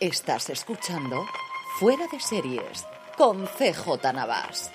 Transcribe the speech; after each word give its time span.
Estás 0.00 0.50
escuchando 0.50 1.24
Fuera 1.80 2.04
de 2.12 2.20
Series 2.20 2.84
con 3.16 3.46
CJ 3.46 4.12
Navas. 4.12 4.70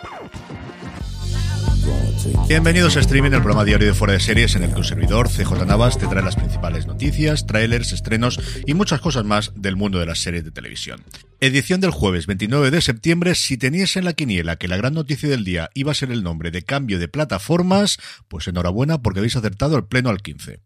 Bienvenidos 2.48 2.98
a 2.98 3.02
Streaming, 3.02 3.30
el 3.30 3.44
programa 3.44 3.64
diario 3.64 3.86
de 3.86 3.94
Fuera 3.94 4.14
de 4.14 4.20
Series 4.20 4.56
en 4.56 4.64
el 4.64 4.72
que 4.72 4.78
un 4.78 4.84
servidor, 4.84 5.30
CJ 5.30 5.68
Navas, 5.68 6.00
te 6.00 6.08
trae 6.08 6.23
las 6.23 6.36
principales 6.36 6.88
noticias, 6.88 7.46
trailers, 7.46 7.92
estrenos 7.92 8.40
y 8.66 8.73
muchas 8.73 9.00
cosas 9.00 9.23
más 9.23 9.52
del 9.56 9.76
mundo 9.76 10.00
de 10.00 10.08
las 10.08 10.18
series 10.18 10.44
de 10.44 10.50
televisión. 10.50 11.04
Edición 11.40 11.81
del 11.81 11.92
jueves 11.92 12.26
29 12.26 12.72
de 12.72 12.81
septiembre. 12.81 13.36
Si 13.36 13.58
tenías 13.58 13.96
en 13.98 14.06
la 14.06 14.14
quiniela 14.14 14.56
que 14.56 14.68
la 14.68 14.78
gran 14.78 14.96
noticia 14.96 15.30
del 15.30 15.44
día 15.44 15.70
iba 15.76 15.92
a 15.92 15.96
ser 15.96 16.12
el 16.12 16.24
nombre 16.24 16.50
de 16.50 16.64
cambio 16.64 16.98
de 16.98 17.08
plataformas, 17.08 18.00
pues 18.28 18.48
enhorabuena 18.48 19.03
porque 19.03 19.20
habéis 19.20 19.36
acertado 19.36 19.78
el 19.78 19.86
pleno 19.86 20.09
al 20.09 20.24
15. 20.24 20.62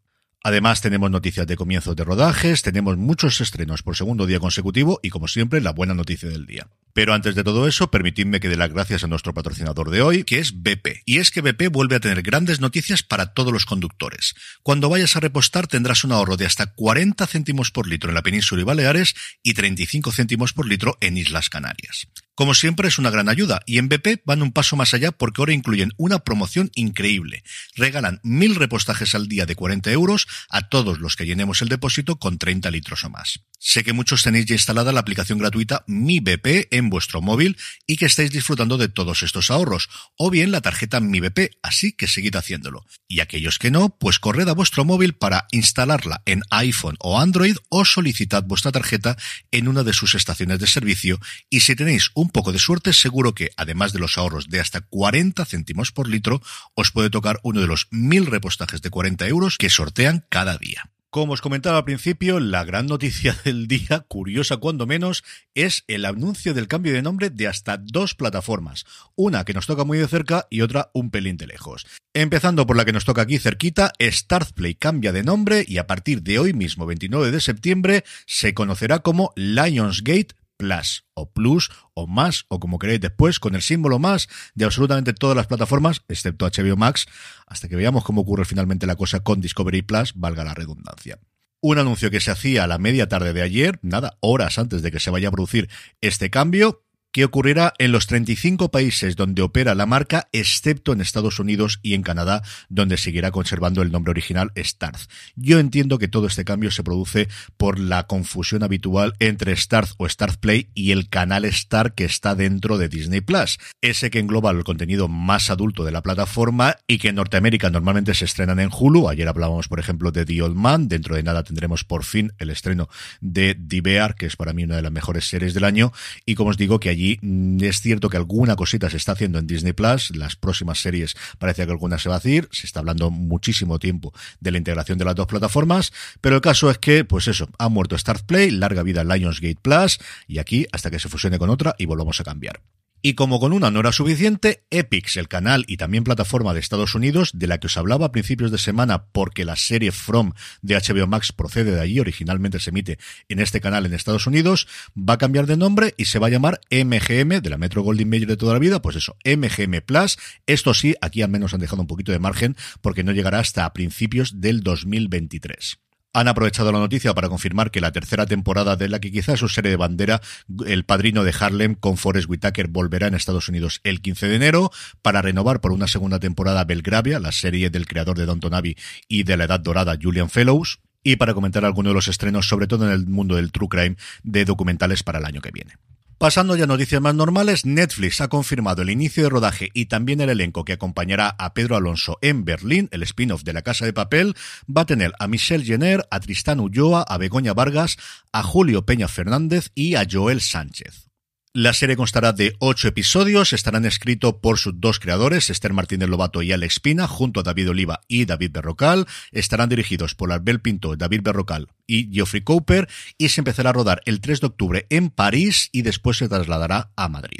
Además, 0.46 0.80
tenemos 0.80 1.10
noticias 1.10 1.48
de 1.48 1.56
comienzos 1.56 1.96
de 1.96 2.04
rodajes, 2.04 2.62
tenemos 2.62 2.98
muchos 2.98 3.42
estrenos 3.42 3.82
por 3.82 3.98
segundo 3.98 4.28
día 4.28 4.40
consecutivo 4.40 5.00
y, 5.02 5.10
como 5.10 5.28
siempre, 5.28 5.60
la 5.60 5.72
buena 5.72 5.96
noticia 5.96 6.30
del 6.30 6.46
día. 6.46 6.68
Pero 6.94 7.16
antes 7.16 7.34
de 7.34 7.44
todo 7.44 7.68
eso, 7.68 7.90
permitidme 7.90 8.40
que 8.40 8.48
dé 8.48 8.56
las 8.56 8.72
gracias 8.72 9.04
a 9.04 9.08
nuestro 9.08 9.34
patrocinador 9.34 9.90
de 9.90 10.04
hoy, 10.04 10.24
que 10.24 10.38
es 10.38 10.62
BP. 10.62 11.02
Y 11.04 11.18
es 11.18 11.32
que 11.32 11.42
BP 11.42 11.72
vuelve 11.72 11.96
a 11.96 12.00
tener 12.00 12.22
grandes 12.22 12.60
noticias 12.60 13.02
para 13.02 13.34
todos 13.34 13.52
los 13.52 13.66
conductores. 13.66 14.36
Cuando 14.62 14.88
vayas 14.88 15.16
a 15.16 15.20
repostar 15.20 15.66
tendrás 15.66 16.04
un 16.04 16.12
ahorro 16.12 16.38
de 16.38 16.46
hasta 16.46 16.68
40 16.68 17.26
céntimos 17.26 17.72
por 17.72 17.88
litro 17.88 18.12
en 18.12 18.16
la 18.16 18.22
península 18.22 18.62
y 18.62 18.66
Baleares 18.66 19.16
y 19.42 19.56
35 19.56 20.12
céntimos 20.12 20.54
por 20.54 20.68
litro 20.68 20.96
en 21.02 21.18
Islas 21.18 21.50
Canarias. 21.50 22.08
Como 22.36 22.54
siempre 22.54 22.90
es 22.90 23.00
una 23.00 23.10
gran 23.10 23.30
ayuda 23.30 23.62
y 23.66 23.78
en 23.78 23.88
BP 23.88 24.22
van 24.26 24.42
un 24.42 24.52
paso 24.52 24.76
más 24.76 24.94
allá 24.94 25.14
porque 25.14 25.42
ahora 25.42 25.54
incluyen 25.54 25.94
una 25.96 26.20
promoción 26.20 26.70
increíble. 26.76 27.44
Regalan 27.76 28.20
mil 28.24 28.56
repostajes 28.56 29.16
al 29.16 29.30
día 29.30 29.46
de 29.46 29.56
40 29.56 29.90
euros 29.92 30.28
a 30.50 30.68
todos 30.68 31.00
los 31.00 31.16
que 31.16 31.26
llenemos 31.26 31.62
el 31.62 31.70
depósito 31.70 32.20
con 32.20 32.38
30 32.38 32.70
litros 32.72 33.06
o 33.06 33.10
más. 33.10 33.40
Sé 33.58 33.84
que 33.84 33.94
muchos 33.94 34.22
tenéis 34.22 34.46
ya 34.46 34.54
instalada 34.54 34.92
la 34.92 35.00
aplicación 35.00 35.40
gratuita 35.40 35.86
Mi 35.88 36.20
BP 36.20 36.68
en 36.72 36.90
vuestro 36.90 37.22
móvil 37.22 37.58
y 37.88 37.96
que 37.96 38.06
estáis 38.06 38.32
disfrutando 38.32 38.78
de 38.78 38.90
todos 38.90 39.24
estos 39.24 39.50
ahorros, 39.50 39.90
o 40.18 40.30
bien 40.30 40.52
la 40.52 40.62
tarjeta 40.62 41.00
Mi 41.00 41.20
BP, 41.20 41.58
así 41.64 41.94
que 41.94 42.08
seguid 42.08 42.36
haciéndolo. 42.36 42.86
Y 43.08 43.22
aquellos 43.22 43.58
que 43.58 43.72
no, 43.72 43.98
pues 43.98 44.20
corred 44.20 44.48
a 44.50 44.54
vuestro 44.54 44.86
móvil 44.86 45.14
para 45.14 45.48
instalarla 45.52 46.22
en 46.26 46.44
iPhone 46.52 46.98
o 47.00 47.20
Android 47.20 47.56
o 47.70 47.86
solicitad 47.86 48.44
vuestra 48.44 48.72
tarjeta 48.72 49.18
en 49.52 49.68
una 49.68 49.84
de 49.84 49.94
sus 49.94 50.16
estaciones 50.16 50.60
de 50.60 50.68
servicio 50.68 51.20
y 51.50 51.62
si 51.62 51.76
tenéis 51.76 52.12
un 52.14 52.25
poco 52.30 52.52
de 52.52 52.60
suerte 52.60 52.94
seguro 52.94 53.34
que, 53.34 53.52
además 53.58 53.94
de 53.94 54.00
los 54.00 54.18
ahorros 54.18 54.50
de 54.50 54.60
hasta 54.60 54.82
40 54.82 55.46
céntimos 55.46 55.92
por 55.92 56.08
litro, 56.08 56.42
os 56.74 56.92
puede 56.92 57.10
tocar 57.10 57.40
uno 57.44 57.62
de 57.62 57.68
los 57.68 57.88
mil 57.92 58.26
repostajes 58.26 58.82
de 58.82 58.90
40 58.90 59.28
euros 59.28 59.58
que 59.58 59.70
sortean 59.70 60.26
cada 60.30 60.58
día. 60.58 60.92
Como 61.16 61.32
os 61.32 61.40
comentaba 61.40 61.78
al 61.78 61.86
principio, 61.86 62.42
la 62.42 62.66
gran 62.66 62.88
noticia 62.88 63.34
del 63.46 63.70
día, 63.70 64.04
curiosa 64.10 64.58
cuando 64.58 64.86
menos, 64.86 65.24
es 65.54 65.86
el 65.88 66.04
anuncio 66.04 66.54
del 66.54 66.68
cambio 66.68 66.92
de 66.92 67.02
nombre 67.02 67.30
de 67.30 67.48
hasta 67.48 67.78
dos 67.78 68.16
plataformas. 68.16 68.84
Una 69.16 69.46
que 69.46 69.54
nos 69.54 69.66
toca 69.66 69.86
muy 69.86 69.98
de 69.98 70.10
cerca 70.10 70.46
y 70.50 70.60
otra 70.60 70.92
un 70.94 71.12
pelín 71.12 71.38
de 71.38 71.48
lejos. 71.48 71.88
Empezando 72.14 72.68
por 72.68 72.76
la 72.76 72.84
que 72.84 72.92
nos 72.92 73.06
toca 73.06 73.22
aquí 73.22 73.40
cerquita, 73.40 73.94
Startplay 73.98 74.76
cambia 74.76 75.14
de 75.14 75.24
nombre 75.24 75.64
y 75.66 75.78
a 75.78 75.88
partir 75.88 76.22
de 76.22 76.38
hoy 76.38 76.52
mismo, 76.52 76.86
29 76.86 77.32
de 77.32 77.40
septiembre, 77.40 78.04
se 78.28 78.54
conocerá 78.54 79.00
como 79.00 79.32
Lionsgate 79.38 80.36
Plus 80.58 81.06
o 81.14 81.32
Plus 81.32 81.72
o 81.94 82.08
más 82.08 82.46
o 82.48 82.60
como 82.60 82.80
queréis 82.80 83.02
después 83.02 83.40
con 83.40 83.56
el 83.56 83.62
símbolo 83.62 84.00
más 84.00 84.28
de 84.54 84.66
absolutamente 84.66 85.14
todas 85.14 85.36
las 85.36 85.48
plataformas 85.48 86.02
excepto 86.08 86.48
HBO 86.48 86.78
Max 86.78 87.06
hasta 87.48 87.68
que 87.68 87.76
veamos 87.76 88.04
cómo 88.04 88.22
ocurre 88.22 88.46
finalmente 88.46 88.88
la 88.88 88.96
cosa 88.96 89.22
con 89.22 89.42
Discovery 89.42 89.82
Plus, 89.82 90.14
valga 90.16 90.44
la 90.44 90.54
redundancia. 90.54 91.20
Un 91.62 91.80
anuncio 91.80 92.12
que 92.12 92.20
se 92.20 92.32
hacía 92.32 92.64
a 92.64 92.68
la 92.68 92.78
media 92.78 93.10
tarde 93.10 93.34
de 93.34 93.42
ayer, 93.42 93.80
nada, 93.82 94.18
horas 94.20 94.60
antes 94.60 94.82
de 94.82 94.92
que 94.92 95.00
se 95.00 95.10
vaya 95.10 95.30
a 95.30 95.32
producir 95.32 95.70
este 96.00 96.30
cambio, 96.30 96.85
que 97.16 97.24
ocurrirá 97.24 97.74
en 97.78 97.94
los 97.94 98.08
35 98.08 98.72
países 98.72 99.16
donde 99.16 99.42
opera 99.42 99.74
la 99.74 99.86
marca, 99.86 100.28
excepto 100.34 100.92
en 100.92 101.00
Estados 101.00 101.40
Unidos 101.40 101.80
y 101.82 101.94
en 101.94 102.04
Canadá, 102.04 102.44
donde 102.68 102.98
seguirá 102.98 103.32
conservando 103.32 103.82
el 103.82 103.90
nombre 103.90 104.12
original 104.12 104.52
Starz. 104.58 105.08
Yo 105.38 105.60
entiendo 105.60 105.98
que 105.98 106.10
todo 106.10 106.28
este 106.28 106.44
cambio 106.44 106.72
se 106.72 106.84
produce 106.84 107.30
por 107.56 107.80
la 107.80 108.06
confusión 108.06 108.64
habitual 108.64 109.14
entre 109.20 109.56
Starz 109.56 109.94
o 109.96 110.10
Starz 110.10 110.36
Play 110.36 110.68
y 110.74 110.92
el 110.92 111.08
canal 111.08 111.46
Star 111.46 111.96
que 111.96 112.04
está 112.04 112.36
dentro 112.36 112.78
de 112.78 112.90
Disney 112.90 113.22
Plus, 113.22 113.60
ese 113.80 114.10
que 114.10 114.20
engloba 114.20 114.52
el 114.52 114.66
contenido 114.66 115.08
más 115.08 115.50
adulto 115.50 115.86
de 115.86 115.94
la 115.94 116.04
plataforma 116.04 116.76
y 116.86 116.98
que 116.98 117.08
en 117.08 117.16
Norteamérica 117.16 117.70
normalmente 117.70 118.14
se 118.14 118.26
estrenan 118.26 118.60
en 118.60 118.72
Hulu. 118.78 119.08
Ayer 119.08 119.30
hablábamos, 119.30 119.70
por 119.70 119.80
ejemplo, 119.80 120.12
de 120.12 120.26
The 120.26 120.42
Old 120.42 120.58
Man. 120.58 120.90
Dentro 120.90 121.16
de 121.16 121.24
nada 121.24 121.46
tendremos 121.46 121.86
por 121.86 122.04
fin 122.04 122.34
el 122.40 122.50
estreno 122.50 122.90
de 123.22 123.56
The 123.56 123.80
Bear, 123.80 124.16
que 124.16 124.26
es 124.26 124.36
para 124.36 124.52
mí 124.52 124.66
una 124.66 124.76
de 124.76 124.82
las 124.82 124.92
mejores 124.92 125.30
series 125.30 125.54
del 125.54 125.64
año. 125.64 125.94
Y 126.26 126.36
como 126.36 126.50
os 126.50 126.58
digo, 126.58 126.82
que 126.82 126.90
allí 126.90 127.05
Mm, 127.22 127.64
es 127.64 127.82
cierto 127.82 128.10
que 128.10 128.18
alguna 128.18 128.56
cosita 128.56 128.90
se 128.90 128.98
está 128.98 129.14
haciendo 129.14 129.40
en 129.40 129.48
Disney 129.48 129.74
Plus. 129.74 130.16
Las 130.16 130.36
próximas 130.36 130.80
series 130.80 131.16
parece 131.38 131.66
que 131.66 131.72
alguna 131.72 131.98
se 131.98 132.10
va 132.10 132.16
a 132.16 132.20
decir. 132.20 132.48
Se 132.52 132.66
está 132.66 132.80
hablando 132.80 133.10
muchísimo 133.12 133.80
tiempo 133.80 134.14
de 134.40 134.52
la 134.52 134.58
integración 134.58 134.98
de 134.98 135.06
las 135.06 135.16
dos 135.16 135.28
plataformas. 135.28 135.94
Pero 136.22 136.36
el 136.36 136.42
caso 136.42 136.70
es 136.70 136.78
que, 136.78 137.06
pues 137.06 137.28
eso, 137.28 137.50
ha 137.58 137.70
muerto 137.70 137.98
Start 137.98 138.26
Play, 138.26 138.52
larga 138.52 138.84
vida 138.84 139.04
Lionsgate 139.04 139.58
Plus. 139.62 140.00
Y 140.28 140.40
aquí 140.40 140.66
hasta 140.72 140.92
que 140.92 141.00
se 141.00 141.10
fusione 141.10 141.40
con 141.40 141.50
otra 141.50 141.76
y 141.78 141.86
volvamos 141.86 142.20
a 142.20 142.24
cambiar. 142.24 142.62
Y 143.08 143.14
como 143.14 143.40
con 143.40 143.54
una 143.54 143.70
no 143.70 143.82
era 143.82 143.92
suficiente, 143.92 144.64
Epix, 144.72 145.18
el 145.18 145.28
canal 145.28 145.64
y 145.68 145.78
también 145.78 146.04
plataforma 146.04 146.56
de 146.56 146.60
Estados 146.60 146.96
Unidos, 146.96 147.30
de 147.36 147.46
la 147.46 147.60
que 147.60 147.68
os 147.68 147.78
hablaba 147.78 148.08
a 148.08 148.12
principios 148.12 148.50
de 148.50 148.58
semana 148.58 149.06
porque 149.12 149.46
la 149.46 149.56
serie 149.56 149.92
From 149.92 150.32
de 150.64 150.74
HBO 150.74 151.06
Max 151.06 151.32
procede 151.32 151.70
de 151.70 151.82
allí, 151.82 152.00
originalmente 152.00 152.60
se 152.60 152.72
emite 152.72 152.98
en 153.30 153.42
este 153.42 153.62
canal 153.62 153.86
en 153.86 153.94
Estados 153.94 154.26
Unidos, 154.26 154.68
va 154.98 155.14
a 155.14 155.18
cambiar 155.20 155.46
de 155.46 155.56
nombre 155.56 155.94
y 155.98 156.06
se 156.06 156.18
va 156.18 156.26
a 156.26 156.32
llamar 156.32 156.62
MGM, 156.72 157.42
de 157.44 157.50
la 157.52 157.60
Metro 157.60 157.84
Goldwyn 157.84 158.10
Mayer 158.10 158.28
de 158.28 158.38
toda 158.38 158.54
la 158.54 158.60
vida, 158.60 158.82
pues 158.82 158.96
eso, 158.96 159.16
MGM 159.24 159.82
Plus. 159.86 160.18
Esto 160.48 160.74
sí, 160.74 160.96
aquí 161.00 161.22
al 161.22 161.30
menos 161.30 161.54
han 161.54 161.60
dejado 161.60 161.84
un 161.84 161.88
poquito 161.88 162.12
de 162.12 162.18
margen 162.18 162.56
porque 162.82 163.04
no 163.04 163.12
llegará 163.12 163.38
hasta 163.38 163.72
principios 163.72 164.42
del 164.42 164.62
2023 164.62 165.85
han 166.16 166.30
aprovechado 166.30 166.72
la 166.72 166.80
noticia 166.80 167.14
para 167.14 167.28
confirmar 167.28 167.72
que 167.72 167.82
la 167.82 167.92
tercera 167.92 168.26
temporada 168.26 168.78
de 168.78 168.88
la 168.88 169.02
que 169.02 169.12
quizás 169.12 169.38
su 169.38 169.50
serie 169.50 169.70
de 169.70 169.76
bandera, 169.76 170.22
El 170.66 170.86
Padrino 170.86 171.26
de 171.26 171.34
Harlem 171.38 171.76
con 171.76 171.98
Forrest 171.98 172.30
Whitaker 172.30 172.70
volverá 172.70 173.08
en 173.08 173.16
Estados 173.16 173.50
Unidos 173.50 173.82
el 173.84 174.02
15 174.02 174.30
de 174.30 174.36
enero 174.38 174.72
para 175.02 175.22
renovar 175.22 175.60
por 175.60 175.74
una 175.74 175.88
segunda 175.88 176.18
temporada 176.18 176.64
Belgravia, 176.64 177.20
la 177.20 177.34
serie 177.34 177.70
del 177.70 177.86
creador 177.86 178.18
de 178.18 178.26
Downton 178.26 178.54
Abbey 178.54 178.78
y 179.10 179.24
de 179.24 179.36
la 179.36 179.44
Edad 179.44 179.60
Dorada 179.60 179.98
Julian 180.02 180.30
Fellows 180.30 180.80
y 181.04 181.18
para 181.18 181.34
comentar 181.34 181.66
algunos 181.66 181.92
de 181.92 181.96
los 181.96 182.08
estrenos, 182.08 182.48
sobre 182.48 182.68
todo 182.68 182.86
en 182.86 182.94
el 182.94 183.06
mundo 183.08 183.36
del 183.36 183.52
true 183.52 183.68
crime, 183.68 183.98
de 184.24 184.46
documentales 184.46 185.04
para 185.04 185.20
el 185.20 185.26
año 185.26 185.42
que 185.42 185.52
viene. 185.52 185.74
Pasando 186.18 186.56
ya 186.56 186.64
a 186.64 186.68
noticias 186.68 187.02
más 187.02 187.14
normales, 187.14 187.66
Netflix 187.66 188.22
ha 188.22 188.30
confirmado 188.30 188.82
el 188.82 188.90
inicio 188.90 189.24
de 189.24 189.30
rodaje 189.30 189.70
y 189.74 189.88
también 189.88 190.22
el 190.22 190.30
elenco 190.30 190.64
que 190.64 190.72
acompañará 190.72 191.36
a 191.38 191.54
Pedro 191.54 191.76
Alonso 191.76 192.18
en 192.22 192.46
Berlín, 192.46 192.88
el 192.92 193.04
spin-off 193.04 193.44
de 193.44 193.52
La 193.52 193.64
Casa 193.64 193.86
de 193.86 193.92
Papel. 193.92 194.34
Va 194.66 194.84
a 194.84 194.86
tener 194.86 195.12
a 195.20 195.28
Michelle 195.28 195.66
Jenner, 195.66 196.08
a 196.10 196.22
Tristán 196.22 196.62
Ulloa, 196.62 197.02
a 197.02 197.18
Begoña 197.18 197.54
Vargas, 197.54 197.98
a 198.32 198.44
Julio 198.44 198.86
Peña 198.86 199.10
Fernández 199.10 199.72
y 199.76 199.96
a 199.96 200.08
Joel 200.10 200.40
Sánchez. 200.40 201.10
La 201.56 201.72
serie 201.72 201.96
constará 201.96 202.34
de 202.34 202.54
ocho 202.60 202.90
episodios, 202.90 203.54
estarán 203.54 203.86
escritos 203.86 204.36
por 204.42 204.58
sus 204.58 204.74
dos 204.82 205.00
creadores, 205.00 205.50
Esther 205.50 205.72
Martínez 205.72 206.10
Lobato 206.10 206.42
y 206.42 206.52
Alex 206.52 206.82
Pina, 206.82 207.08
junto 207.08 207.40
a 207.40 207.44
David 207.44 207.70
Oliva 207.70 208.02
y 208.10 208.26
David 208.26 208.52
Berrocal. 208.52 209.08
Estarán 209.32 209.70
dirigidos 209.70 210.16
por 210.16 210.34
Albert 210.34 210.62
Pinto, 210.62 210.98
David 210.98 211.22
Berrocal 211.24 211.70
y 211.88 212.14
Geoffrey 212.14 212.42
Cooper 212.42 212.90
y 213.18 213.30
se 213.30 213.40
empezará 213.40 213.70
a 213.70 213.74
rodar 213.74 214.02
el 214.04 214.20
3 214.20 214.42
de 214.42 214.48
octubre 214.48 214.86
en 214.90 215.10
París 215.10 215.70
y 215.72 215.84
después 215.84 216.18
se 216.18 216.28
trasladará 216.28 216.92
a 216.98 217.08
Madrid. 217.08 217.40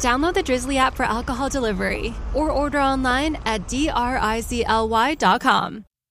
Download 0.00 0.34
the 0.34 0.42
Drizzly 0.42 0.78
app 0.78 0.94
for 0.94 1.04
alcohol 1.04 1.48
delivery 1.48 2.14
or 2.34 2.50
order 2.50 2.78
online 2.78 3.38
at 3.44 3.68
drizly.com. 3.68 3.94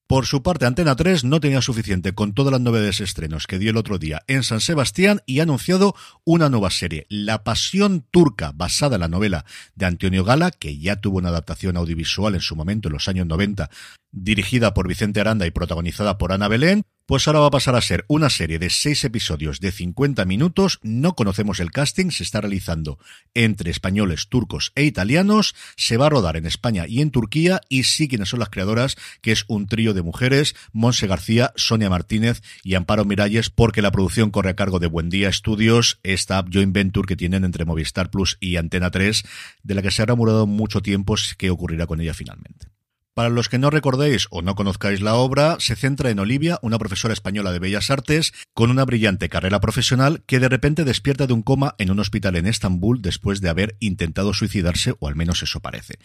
Por 0.06 0.26
su 0.26 0.42
parte, 0.42 0.66
Antena 0.66 0.96
3 0.96 1.24
no 1.24 1.40
tenía 1.40 1.62
suficiente 1.62 2.14
con 2.14 2.34
todas 2.34 2.52
las 2.52 2.60
novedades 2.60 3.00
estrenos 3.00 3.46
que 3.46 3.58
dio 3.58 3.70
el 3.70 3.78
otro 3.78 3.98
día 3.98 4.22
en 4.26 4.42
San 4.42 4.60
Sebastián 4.60 5.22
y 5.24 5.40
ha 5.40 5.44
anunciado 5.44 5.94
una 6.24 6.50
nueva 6.50 6.68
serie, 6.68 7.06
La 7.08 7.42
Pasión 7.42 8.06
Turca, 8.10 8.52
basada 8.54 8.96
en 8.96 9.00
la 9.00 9.08
novela 9.08 9.46
de 9.74 9.86
Antonio 9.86 10.22
Gala, 10.22 10.50
que 10.50 10.78
ya 10.78 11.00
tuvo 11.00 11.16
una 11.18 11.30
adaptación 11.30 11.78
audiovisual 11.78 12.34
en 12.34 12.42
su 12.42 12.54
momento 12.54 12.88
en 12.88 12.92
los 12.92 13.08
años 13.08 13.26
90, 13.26 13.70
dirigida 14.12 14.74
por 14.74 14.88
Vicente 14.88 15.20
Aranda 15.20 15.46
y 15.46 15.50
protagonizada 15.50 16.18
por 16.18 16.32
Ana 16.32 16.48
Belén, 16.48 16.84
pues 17.06 17.26
ahora 17.26 17.40
va 17.40 17.46
a 17.46 17.50
pasar 17.50 17.76
a 17.76 17.80
ser 17.80 18.04
una 18.08 18.30
serie 18.30 18.58
de 18.58 18.70
seis 18.70 19.04
episodios 19.04 19.60
de 19.60 19.72
50 19.72 20.24
minutos. 20.24 20.80
No 20.82 21.14
conocemos 21.14 21.60
el 21.60 21.70
casting, 21.70 22.10
se 22.10 22.22
está 22.22 22.40
realizando 22.40 22.98
entre 23.34 23.70
españoles, 23.70 24.28
turcos 24.28 24.72
e 24.74 24.84
italianos. 24.84 25.54
Se 25.76 25.96
va 25.96 26.06
a 26.06 26.10
rodar 26.10 26.36
en 26.36 26.46
España 26.46 26.86
y 26.86 27.00
en 27.00 27.10
Turquía. 27.10 27.60
Y 27.68 27.84
sí, 27.84 28.08
quienes 28.08 28.28
son 28.28 28.40
las 28.40 28.50
creadoras, 28.50 28.96
que 29.20 29.32
es 29.32 29.44
un 29.48 29.66
trío 29.66 29.94
de 29.94 30.02
mujeres: 30.02 30.56
Monse 30.72 31.06
García, 31.06 31.52
Sonia 31.56 31.90
Martínez 31.90 32.42
y 32.62 32.74
Amparo 32.74 33.04
Miralles, 33.04 33.50
porque 33.50 33.82
la 33.82 33.92
producción 33.92 34.30
corre 34.30 34.50
a 34.50 34.56
cargo 34.56 34.78
de 34.78 34.88
Buendía 34.88 35.32
Studios, 35.32 36.00
esta 36.02 36.44
joint 36.52 36.74
venture 36.74 37.06
que 37.06 37.16
tienen 37.16 37.44
entre 37.44 37.64
Movistar 37.64 38.10
Plus 38.10 38.36
y 38.40 38.56
Antena 38.56 38.90
3, 38.90 39.24
de 39.62 39.74
la 39.74 39.82
que 39.82 39.90
se 39.90 40.02
ha 40.02 40.06
rumorado 40.06 40.46
mucho 40.46 40.82
tiempo 40.82 41.14
qué 41.36 41.50
ocurrirá 41.50 41.86
con 41.86 42.00
ella 42.00 42.14
finalmente. 42.14 42.73
Para 43.14 43.28
los 43.28 43.48
que 43.48 43.60
no 43.60 43.70
recordéis 43.70 44.26
o 44.30 44.42
no 44.42 44.56
conozcáis 44.56 45.00
la 45.00 45.14
obra, 45.14 45.56
se 45.60 45.76
centra 45.76 46.10
en 46.10 46.18
Olivia, 46.18 46.58
una 46.62 46.78
profesora 46.78 47.14
española 47.14 47.52
de 47.52 47.60
Bellas 47.60 47.88
Artes, 47.88 48.32
con 48.54 48.72
una 48.72 48.84
brillante 48.84 49.28
carrera 49.28 49.60
profesional 49.60 50.24
que 50.26 50.40
de 50.40 50.48
repente 50.48 50.82
despierta 50.82 51.28
de 51.28 51.32
un 51.32 51.42
coma 51.42 51.76
en 51.78 51.92
un 51.92 52.00
hospital 52.00 52.34
en 52.34 52.48
Estambul 52.48 53.02
después 53.02 53.40
de 53.40 53.50
haber 53.50 53.76
intentado 53.78 54.34
suicidarse, 54.34 54.96
o 54.98 55.06
al 55.06 55.14
menos 55.14 55.44
eso 55.44 55.60
parece. 55.60 56.00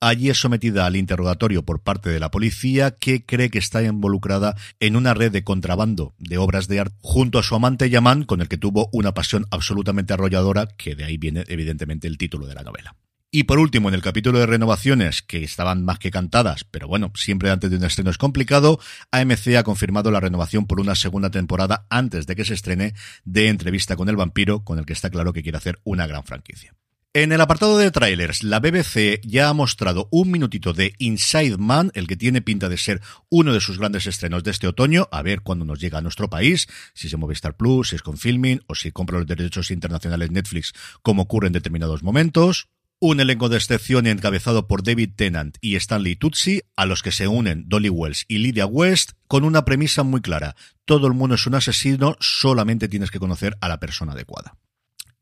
Allí 0.00 0.30
es 0.30 0.38
sometida 0.38 0.86
al 0.86 0.94
interrogatorio 0.94 1.64
por 1.64 1.82
parte 1.82 2.10
de 2.10 2.20
la 2.20 2.30
policía 2.30 2.92
que 2.92 3.24
cree 3.24 3.50
que 3.50 3.58
está 3.58 3.82
involucrada 3.82 4.54
en 4.78 4.94
una 4.94 5.14
red 5.14 5.32
de 5.32 5.42
contrabando 5.42 6.14
de 6.18 6.38
obras 6.38 6.68
de 6.68 6.78
arte 6.78 6.96
junto 7.00 7.40
a 7.40 7.42
su 7.42 7.56
amante 7.56 7.90
Yaman, 7.90 8.22
con 8.22 8.40
el 8.40 8.46
que 8.46 8.56
tuvo 8.56 8.88
una 8.92 9.14
pasión 9.14 9.46
absolutamente 9.50 10.12
arrolladora, 10.12 10.68
que 10.76 10.94
de 10.94 11.04
ahí 11.04 11.16
viene 11.16 11.42
evidentemente 11.48 12.06
el 12.06 12.18
título 12.18 12.46
de 12.46 12.54
la 12.54 12.62
novela. 12.62 12.94
Y 13.34 13.44
por 13.44 13.58
último, 13.58 13.88
en 13.88 13.94
el 13.94 14.02
capítulo 14.02 14.38
de 14.38 14.44
renovaciones, 14.44 15.22
que 15.22 15.42
estaban 15.42 15.86
más 15.86 15.98
que 15.98 16.10
cantadas, 16.10 16.64
pero 16.64 16.86
bueno, 16.86 17.10
siempre 17.14 17.50
antes 17.50 17.70
de 17.70 17.78
un 17.78 17.84
estreno 17.84 18.10
es 18.10 18.18
complicado, 18.18 18.78
AMC 19.10 19.56
ha 19.56 19.62
confirmado 19.62 20.10
la 20.10 20.20
renovación 20.20 20.66
por 20.66 20.80
una 20.80 20.94
segunda 20.94 21.30
temporada 21.30 21.86
antes 21.88 22.26
de 22.26 22.36
que 22.36 22.44
se 22.44 22.52
estrene 22.52 22.92
de 23.24 23.48
Entrevista 23.48 23.96
con 23.96 24.10
el 24.10 24.16
vampiro, 24.16 24.64
con 24.64 24.78
el 24.78 24.84
que 24.84 24.92
está 24.92 25.08
claro 25.08 25.32
que 25.32 25.42
quiere 25.42 25.56
hacer 25.56 25.80
una 25.82 26.06
gran 26.06 26.24
franquicia. 26.24 26.74
En 27.14 27.32
el 27.32 27.40
apartado 27.40 27.78
de 27.78 27.90
trailers, 27.90 28.42
la 28.42 28.60
BBC 28.60 29.22
ya 29.22 29.48
ha 29.48 29.54
mostrado 29.54 30.08
un 30.10 30.30
minutito 30.30 30.74
de 30.74 30.94
Inside 30.98 31.56
Man, 31.56 31.90
el 31.94 32.06
que 32.08 32.16
tiene 32.16 32.42
pinta 32.42 32.68
de 32.68 32.76
ser 32.76 33.00
uno 33.30 33.54
de 33.54 33.60
sus 33.60 33.78
grandes 33.78 34.06
estrenos 34.06 34.44
de 34.44 34.50
este 34.50 34.66
otoño, 34.66 35.08
a 35.10 35.22
ver 35.22 35.40
cuándo 35.40 35.64
nos 35.64 35.80
llega 35.80 35.96
a 35.96 36.02
nuestro 36.02 36.28
país, 36.28 36.68
si 36.92 37.08
se 37.08 37.16
mueve 37.16 37.32
Star 37.32 37.56
Plus, 37.56 37.90
si 37.90 37.96
es 37.96 38.02
con 38.02 38.18
filming 38.18 38.60
o 38.66 38.74
si 38.74 38.92
compra 38.92 39.18
los 39.18 39.26
derechos 39.26 39.70
internacionales 39.70 40.30
Netflix, 40.30 40.74
como 41.00 41.22
ocurre 41.22 41.46
en 41.46 41.54
determinados 41.54 42.02
momentos. 42.02 42.68
Un 43.04 43.18
elenco 43.18 43.48
de 43.48 43.56
excepción 43.56 44.06
encabezado 44.06 44.68
por 44.68 44.84
David 44.84 45.10
Tennant 45.16 45.58
y 45.60 45.74
Stanley 45.74 46.14
Tutsi, 46.14 46.62
a 46.76 46.86
los 46.86 47.02
que 47.02 47.10
se 47.10 47.26
unen 47.26 47.64
Dolly 47.66 47.88
Wells 47.88 48.24
y 48.28 48.38
Lydia 48.38 48.64
West, 48.64 49.14
con 49.26 49.42
una 49.42 49.64
premisa 49.64 50.04
muy 50.04 50.20
clara. 50.20 50.54
Todo 50.84 51.08
el 51.08 51.12
mundo 51.12 51.34
es 51.34 51.44
un 51.48 51.56
asesino, 51.56 52.16
solamente 52.20 52.86
tienes 52.86 53.10
que 53.10 53.18
conocer 53.18 53.58
a 53.60 53.68
la 53.68 53.80
persona 53.80 54.12
adecuada. 54.12 54.56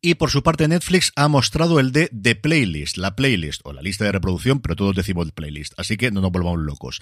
Y 0.02 0.16
por 0.16 0.30
su 0.30 0.42
parte 0.42 0.68
Netflix 0.68 1.10
ha 1.16 1.26
mostrado 1.28 1.80
el 1.80 1.90
de 1.90 2.08
The 2.08 2.34
Playlist, 2.34 2.98
la 2.98 3.16
playlist 3.16 3.62
o 3.64 3.72
la 3.72 3.80
lista 3.80 4.04
de 4.04 4.12
reproducción, 4.12 4.60
pero 4.60 4.76
todos 4.76 4.94
decimos 4.94 5.32
playlist, 5.32 5.72
así 5.78 5.96
que 5.96 6.10
no 6.10 6.20
nos 6.20 6.32
volvamos 6.32 6.60
locos. 6.60 7.00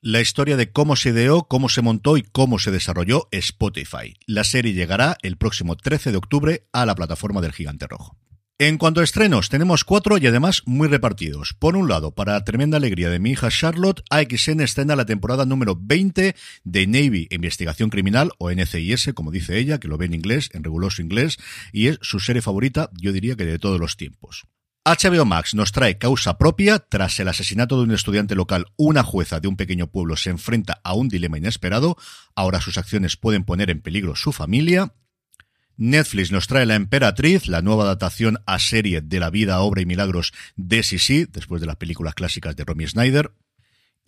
La 0.00 0.20
historia 0.20 0.56
de 0.56 0.72
cómo 0.72 0.96
se 0.96 1.10
ideó, 1.10 1.44
cómo 1.44 1.68
se 1.68 1.82
montó 1.82 2.16
y 2.16 2.22
cómo 2.22 2.58
se 2.58 2.72
desarrolló 2.72 3.28
Spotify. 3.30 4.16
La 4.26 4.42
serie 4.42 4.72
llegará 4.72 5.16
el 5.22 5.36
próximo 5.36 5.76
13 5.76 6.10
de 6.10 6.16
octubre 6.16 6.66
a 6.72 6.86
la 6.86 6.96
plataforma 6.96 7.40
del 7.40 7.52
Gigante 7.52 7.86
Rojo. 7.86 8.16
En 8.60 8.76
cuanto 8.76 9.00
a 9.00 9.04
estrenos, 9.04 9.50
tenemos 9.50 9.84
cuatro 9.84 10.18
y 10.18 10.26
además 10.26 10.62
muy 10.66 10.88
repartidos. 10.88 11.54
Por 11.56 11.76
un 11.76 11.88
lado, 11.88 12.16
para 12.16 12.42
tremenda 12.42 12.78
alegría 12.78 13.08
de 13.08 13.20
mi 13.20 13.30
hija 13.30 13.50
Charlotte, 13.50 14.02
AXN 14.10 14.62
estrena 14.62 14.96
la 14.96 15.06
temporada 15.06 15.46
número 15.46 15.78
20 15.80 16.34
de 16.64 16.86
Navy 16.88 17.28
Investigación 17.30 17.88
Criminal, 17.88 18.32
o 18.38 18.50
NCIS, 18.50 19.12
como 19.14 19.30
dice 19.30 19.58
ella, 19.58 19.78
que 19.78 19.86
lo 19.86 19.96
ve 19.96 20.06
en 20.06 20.14
inglés, 20.14 20.50
en 20.54 20.64
riguroso 20.64 21.02
inglés, 21.02 21.38
y 21.72 21.86
es 21.86 22.00
su 22.02 22.18
serie 22.18 22.42
favorita, 22.42 22.90
yo 23.00 23.12
diría 23.12 23.36
que 23.36 23.44
de 23.44 23.60
todos 23.60 23.78
los 23.78 23.96
tiempos. 23.96 24.48
HBO 24.84 25.24
Max 25.24 25.54
nos 25.54 25.70
trae 25.70 25.96
causa 25.96 26.36
propia. 26.36 26.80
Tras 26.80 27.20
el 27.20 27.28
asesinato 27.28 27.76
de 27.76 27.84
un 27.84 27.92
estudiante 27.92 28.34
local, 28.34 28.66
una 28.76 29.04
jueza 29.04 29.38
de 29.38 29.46
un 29.46 29.56
pequeño 29.56 29.92
pueblo 29.92 30.16
se 30.16 30.30
enfrenta 30.30 30.80
a 30.82 30.94
un 30.94 31.08
dilema 31.08 31.38
inesperado. 31.38 31.96
Ahora 32.34 32.60
sus 32.60 32.76
acciones 32.76 33.16
pueden 33.16 33.44
poner 33.44 33.70
en 33.70 33.82
peligro 33.82 34.16
su 34.16 34.32
familia. 34.32 34.94
Netflix 35.78 36.32
nos 36.32 36.48
trae 36.48 36.66
La 36.66 36.74
Emperatriz, 36.74 37.46
la 37.46 37.62
nueva 37.62 37.84
adaptación 37.84 38.38
a 38.46 38.58
serie 38.58 39.00
de 39.00 39.20
la 39.20 39.30
vida, 39.30 39.60
obra 39.60 39.80
y 39.80 39.86
milagros 39.86 40.32
de 40.56 40.82
Sisi, 40.82 41.26
después 41.26 41.60
de 41.60 41.68
las 41.68 41.76
películas 41.76 42.14
clásicas 42.14 42.56
de 42.56 42.64
Romy 42.64 42.88
Snyder. 42.88 43.30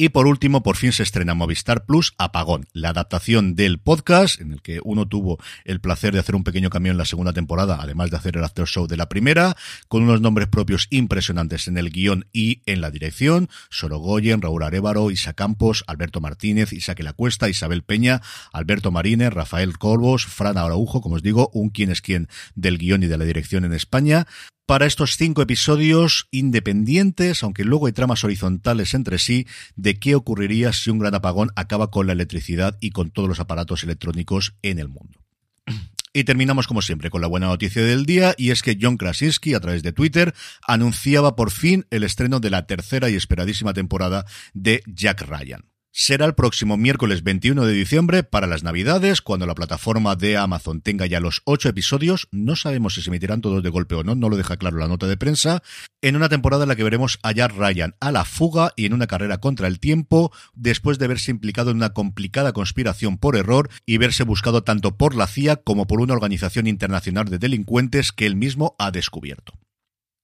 Y 0.02 0.08
por 0.08 0.26
último, 0.26 0.62
por 0.62 0.78
fin 0.78 0.92
se 0.92 1.02
estrena 1.02 1.34
Movistar 1.34 1.84
Plus 1.84 2.14
Apagón, 2.16 2.66
la 2.72 2.88
adaptación 2.88 3.54
del 3.54 3.78
podcast, 3.78 4.40
en 4.40 4.54
el 4.54 4.62
que 4.62 4.80
uno 4.82 5.06
tuvo 5.06 5.38
el 5.66 5.82
placer 5.82 6.14
de 6.14 6.20
hacer 6.20 6.34
un 6.34 6.42
pequeño 6.42 6.70
cambio 6.70 6.90
en 6.90 6.96
la 6.96 7.04
segunda 7.04 7.34
temporada, 7.34 7.76
además 7.78 8.10
de 8.10 8.16
hacer 8.16 8.38
el 8.38 8.44
after 8.44 8.64
show 8.64 8.86
de 8.86 8.96
la 8.96 9.10
primera, 9.10 9.58
con 9.88 10.02
unos 10.02 10.22
nombres 10.22 10.48
propios 10.48 10.86
impresionantes 10.88 11.68
en 11.68 11.76
el 11.76 11.90
guion 11.90 12.24
y 12.32 12.62
en 12.64 12.80
la 12.80 12.90
dirección. 12.90 13.50
Sorogoyen, 13.68 14.40
Raúl 14.40 14.62
Arevaro, 14.62 15.10
Isa 15.10 15.34
Campos, 15.34 15.84
Alberto 15.86 16.22
Martínez, 16.22 16.72
Isaac 16.72 17.00
La 17.00 17.12
Cuesta, 17.12 17.50
Isabel 17.50 17.82
Peña, 17.82 18.22
Alberto 18.54 18.90
Marínez, 18.90 19.34
Rafael 19.34 19.76
Colbos, 19.76 20.24
Fran 20.24 20.56
Araujo, 20.56 21.02
como 21.02 21.16
os 21.16 21.22
digo, 21.22 21.50
un 21.52 21.68
quién 21.68 21.90
es 21.90 22.00
quién 22.00 22.28
del 22.54 22.78
guion 22.78 23.02
y 23.02 23.06
de 23.06 23.18
la 23.18 23.26
dirección 23.26 23.66
en 23.66 23.74
España 23.74 24.26
para 24.70 24.86
estos 24.86 25.16
cinco 25.16 25.42
episodios 25.42 26.28
independientes, 26.30 27.42
aunque 27.42 27.64
luego 27.64 27.86
hay 27.86 27.92
tramas 27.92 28.22
horizontales 28.22 28.94
entre 28.94 29.18
sí, 29.18 29.48
de 29.74 29.98
qué 29.98 30.14
ocurriría 30.14 30.72
si 30.72 30.90
un 30.90 31.00
gran 31.00 31.12
apagón 31.12 31.50
acaba 31.56 31.90
con 31.90 32.06
la 32.06 32.12
electricidad 32.12 32.78
y 32.80 32.90
con 32.90 33.10
todos 33.10 33.28
los 33.28 33.40
aparatos 33.40 33.82
electrónicos 33.82 34.54
en 34.62 34.78
el 34.78 34.86
mundo. 34.86 35.18
Y 36.12 36.22
terminamos 36.22 36.68
como 36.68 36.82
siempre 36.82 37.10
con 37.10 37.20
la 37.20 37.26
buena 37.26 37.48
noticia 37.48 37.84
del 37.84 38.06
día 38.06 38.34
y 38.36 38.50
es 38.50 38.62
que 38.62 38.78
John 38.80 38.96
Krasinski 38.96 39.54
a 39.54 39.60
través 39.60 39.82
de 39.82 39.92
Twitter 39.92 40.34
anunciaba 40.64 41.34
por 41.34 41.50
fin 41.50 41.86
el 41.90 42.04
estreno 42.04 42.38
de 42.38 42.50
la 42.50 42.66
tercera 42.66 43.10
y 43.10 43.16
esperadísima 43.16 43.74
temporada 43.74 44.24
de 44.54 44.84
Jack 44.86 45.22
Ryan 45.22 45.64
será 45.92 46.26
el 46.26 46.34
próximo 46.34 46.76
miércoles 46.76 47.22
21 47.22 47.64
de 47.64 47.72
diciembre 47.72 48.22
para 48.22 48.46
las 48.46 48.62
Navidades, 48.62 49.20
cuando 49.20 49.46
la 49.46 49.54
plataforma 49.54 50.16
de 50.16 50.36
Amazon 50.36 50.80
tenga 50.80 51.06
ya 51.06 51.20
los 51.20 51.42
ocho 51.44 51.68
episodios. 51.68 52.28
No 52.30 52.56
sabemos 52.56 52.94
si 52.94 53.02
se 53.02 53.10
emitirán 53.10 53.40
todos 53.40 53.62
de 53.62 53.70
golpe 53.70 53.94
o 53.94 54.04
no, 54.04 54.14
no 54.14 54.28
lo 54.28 54.36
deja 54.36 54.56
claro 54.56 54.78
la 54.78 54.88
nota 54.88 55.06
de 55.06 55.16
prensa. 55.16 55.62
En 56.00 56.16
una 56.16 56.28
temporada 56.28 56.64
en 56.64 56.68
la 56.68 56.76
que 56.76 56.84
veremos 56.84 57.18
a 57.22 57.32
Jack 57.32 57.56
Ryan 57.56 57.94
a 58.00 58.12
la 58.12 58.24
fuga 58.24 58.72
y 58.76 58.86
en 58.86 58.94
una 58.94 59.06
carrera 59.06 59.38
contra 59.38 59.66
el 59.66 59.80
tiempo, 59.80 60.32
después 60.54 60.98
de 60.98 61.08
verse 61.08 61.30
implicado 61.30 61.70
en 61.70 61.76
una 61.76 61.92
complicada 61.92 62.52
conspiración 62.52 63.18
por 63.18 63.36
error 63.36 63.68
y 63.86 63.98
verse 63.98 64.24
buscado 64.24 64.62
tanto 64.62 64.96
por 64.96 65.14
la 65.14 65.26
CIA 65.26 65.56
como 65.56 65.86
por 65.86 66.00
una 66.00 66.14
organización 66.14 66.66
internacional 66.66 67.26
de 67.26 67.38
delincuentes 67.38 68.12
que 68.12 68.26
él 68.26 68.36
mismo 68.36 68.76
ha 68.78 68.90
descubierto. 68.90 69.54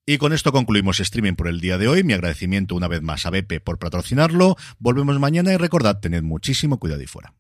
Y 0.09 0.19
con 0.19 0.33
esto 0.33 0.53
concluimos 0.53 1.01
streaming 1.01 1.35
por 1.35 1.49
el 1.49 1.61
día 1.61 1.79
de 1.79 1.89
hoy. 1.89 2.05
Mi 2.05 2.13
agradecimiento 2.13 2.77
una 2.77 2.87
vez 2.87 3.03
más 3.03 3.27
a 3.27 3.31
Bepe 3.31 3.59
por 3.59 3.81
patrocinarlo. 3.81 4.55
Volvemos 4.79 5.19
mañana 5.19 5.53
y 5.53 5.57
recordad, 5.57 5.99
tened 5.99 6.23
muchísimo 6.23 6.79
cuidado 6.79 7.03
y 7.03 7.09
fuera. 7.09 7.35